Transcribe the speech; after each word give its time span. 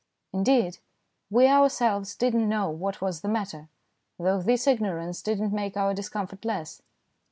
Indeed, 0.33 0.79
we 1.29 1.45
ourselves 1.45 2.15
did 2.15 2.33
not 2.33 2.47
know 2.47 2.71
what 2.71 3.01
was 3.01 3.21
the 3.21 3.27
matter, 3.27 3.69
though 4.17 4.41
this 4.41 4.65
ignorance 4.65 5.21
did 5.21 5.39
not 5.39 5.51
make 5.51 5.77
our 5.77 5.93
discomfort 5.93 6.43
less. 6.43 6.81